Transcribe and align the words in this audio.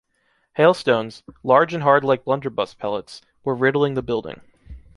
Hailstones, 0.55 1.21
large 1.43 1.75
and 1.75 1.83
hard 1.83 2.03
like 2.03 2.23
blunderbuss 2.25 2.73
pellets, 2.73 3.21
were 3.43 3.53
riddling 3.53 3.93
the 3.93 4.01
building. 4.01 4.41